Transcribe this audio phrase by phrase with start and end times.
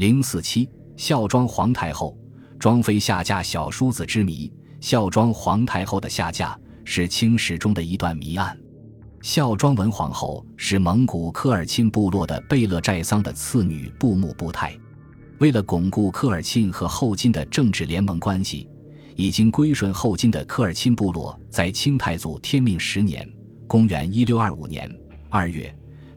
[0.00, 2.16] 零四七，孝庄皇太后，
[2.58, 4.50] 庄妃下嫁小叔子之谜。
[4.80, 8.58] 孝庄皇太后的下嫁是清史中的一段谜案。
[9.20, 14.74] 孝庄文皇后是蒙古科尔沁部落的贝勒寨桑的次女布木布泰。
[15.38, 18.66] 为了巩固科尔沁和后金的政治联盟关系，
[19.16, 23.30] 已经归顺后金的科尔沁部落在清太祖天命十年
[23.68, 24.90] （公元一六二五年）
[25.28, 25.70] 二月。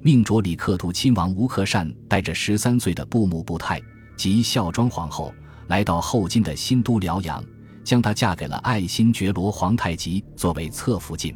[0.04, 3.82] 命着里克图亲王吴克善带着十三岁的布木布泰
[4.18, 5.34] 及孝庄皇后
[5.68, 7.42] 来到后金的新都辽阳，
[7.86, 11.34] 将她嫁给了爱新觉罗皇太极作为侧福晋。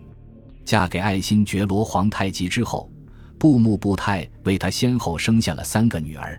[0.65, 2.91] 嫁给爱新觉罗皇太极之后，
[3.39, 6.37] 布木布泰为他先后生下了三个女儿。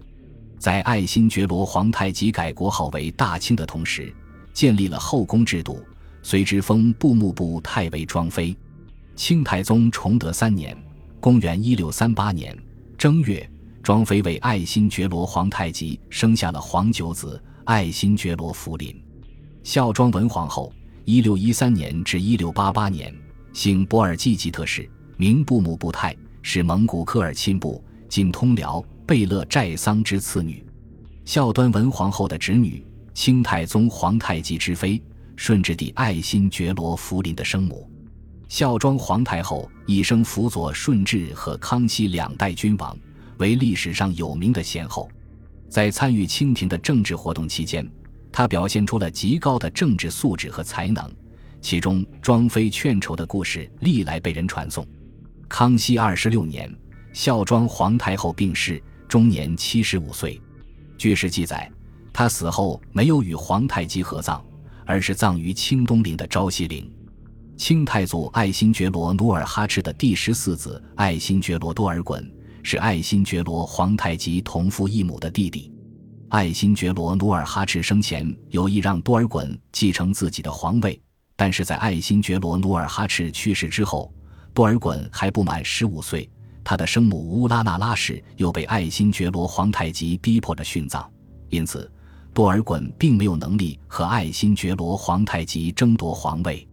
[0.58, 4.14] 在爱新觉罗皇太极改国号为大清的同时，
[4.52, 5.82] 建立了后宫制度，
[6.22, 8.54] 随之封布木布泰为庄妃。
[9.16, 10.76] 清太宗崇德三年。
[11.20, 12.56] 公元一六三八年
[12.96, 13.48] 正月，
[13.82, 18.94] 庄妃为爱新觉罗皇太极生下了皇九子爱新觉罗福临。
[19.64, 20.72] 孝庄文皇后，
[21.04, 23.12] 一六一三年至一六八八年，
[23.52, 30.64] 姓博尔济吉特氏，名布木布泰，是蒙古科尔沁部今通辽贝勒寨桑之次女。
[31.24, 35.02] 孝端文皇后的侄女，清太宗皇太极之妃，
[35.34, 37.90] 顺治帝爱新觉罗福临的生母。
[38.48, 42.96] 孝庄皇太后一生辅佐顺治和康熙两代君王，
[43.36, 45.08] 为历史上有名的贤后。
[45.68, 47.86] 在参与清廷的政治活动期间，
[48.32, 51.12] 她表现出了极高的政治素质和才能。
[51.60, 54.86] 其中，庄妃劝筹的故事历来被人传颂。
[55.46, 56.74] 康熙二十六年，
[57.12, 60.40] 孝庄皇太后病逝，终年七十五岁。
[60.96, 61.70] 据史记载，
[62.14, 64.42] 她死后没有与皇太极合葬，
[64.86, 66.90] 而是葬于清东陵的昭西陵。
[67.58, 72.24] 清太祖爱新觉罗努尔哈赤的第十四子爱新觉罗多尔衮
[72.62, 75.72] 是爱新觉罗皇太极同父异母的弟弟。
[76.28, 81.02] 爱新觉罗努尔哈赤生前有意让多尔衮继承自己的皇位，
[81.34, 84.14] 但是在爱新觉罗努尔哈赤去世之后，
[84.54, 86.30] 多尔衮还不满十五岁，
[86.62, 91.10] 他的生母乌拉那拉氏又被爱新觉罗皇太极逼迫着殉葬，
[91.48, 91.90] 因此
[92.32, 96.64] 多尔衮并没有能力和爱新觉罗皇太极争夺皇位。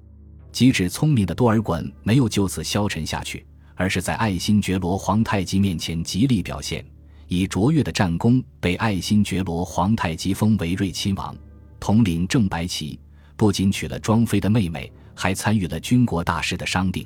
[0.56, 3.46] 机智聪明的多尔衮没有就此消沉下去，
[3.76, 6.82] 而是在爱新觉罗皇太极面前极力表现，
[7.28, 11.36] 以卓越的战功被爱新觉罗皇太极封为睿亲王，
[11.78, 12.98] 统领正白旗。
[13.36, 17.06] 不仅娶了庄妃的妹妹，还参与了军国大事的商定。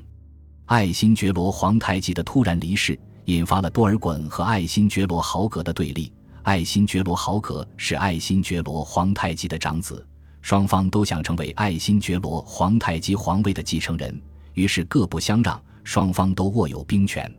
[0.68, 2.96] 爱新觉罗皇太极的突然离世，
[3.26, 6.14] 引发了多尔衮和爱新觉罗豪格的对立。
[6.44, 10.06] 爱新觉罗豪格是爱新觉罗皇太极的长子。
[10.42, 14.22] 双方都想成为爱新觉罗皇太极皇位的继承人，
[14.54, 17.32] 于是各不相让，双方都握有兵权。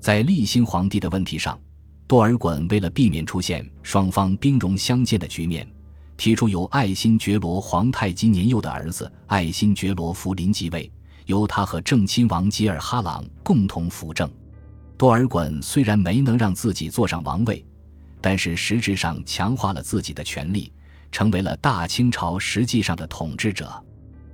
[0.00, 1.58] 在立新皇帝的问题上，
[2.06, 5.66] 多尔衮为了避免出现双方兵戎相见的局面，
[6.16, 10.90] 提出由爱新觉罗皇太极年幼的儿子爱新觉罗福临继位，
[11.26, 14.30] 由他和正亲王吉尔哈朗共同辅政。
[14.98, 17.64] 多尔衮虽然没能让自己坐上王位，
[18.20, 20.72] 但是实质上强化了自己的权力。
[21.12, 23.70] 成为了大清朝实际上的统治者。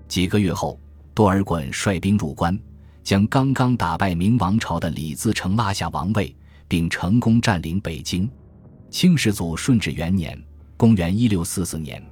[0.06, 0.80] 几个月后，
[1.12, 2.58] 多尔衮率兵入关，
[3.02, 6.34] 将刚刚打败明王朝的李自成拉下王位，
[6.66, 8.30] 并成功占领北京。
[8.88, 10.42] 清世祖顺治元年
[10.78, 12.02] （公元1644年），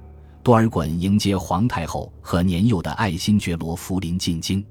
[0.43, 4.63] 多尔衮迎接皇太后和年幼的爱新觉罗福临进京，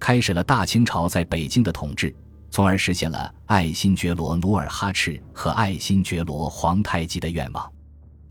[0.00, 2.12] 开始了大清朝在北京的统治，
[2.50, 7.70] 从而实现了爱新觉罗努尔哈赤和爱新觉罗皇太极的愿望。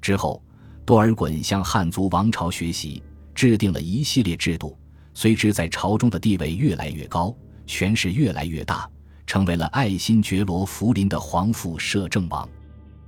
[0.01, 0.41] 之后。
[0.85, 3.01] 多尔衮向汉族王朝学习，
[3.33, 4.77] 制定了一系列制度，
[5.15, 7.35] 随之在朝中的地位越来越高，
[7.65, 8.87] 权势越来越大，
[9.25, 12.47] 成为了爱新觉罗福临的皇父摄政王。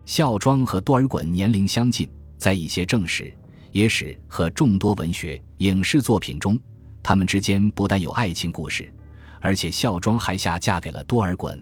[0.05, 3.31] 孝庄和多尔衮年龄相近，在一些正史、
[3.73, 6.59] 野史和众多文学、影视作品中，
[7.03, 8.91] 他们之间不但有爱情故事，
[9.39, 11.55] 而且孝庄还下嫁给了多尔衮。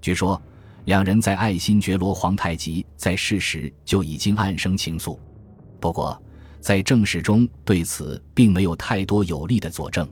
[0.00, 0.40] 据说，
[0.86, 5.18] 两人在爱新觉罗皇太极在世时就已经暗生情愫。
[5.82, 6.16] 不过，
[6.60, 10.08] 在正史中对此并没有太多有力的佐证，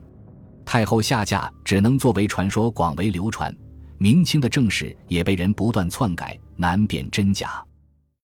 [0.65, 3.55] 太后下嫁只能作为传说广为流传。
[3.97, 7.63] 明清的正史也被人不断篡改，难辨真假。